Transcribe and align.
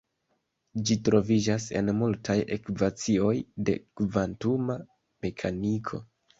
Ĝi 0.89 0.95
troviĝas 1.09 1.67
en 1.81 1.91
multaj 1.99 2.37
ekvacioj 2.57 3.37
de 3.69 3.79
kvantuma 4.03 4.81
mekaniko. 4.83 6.05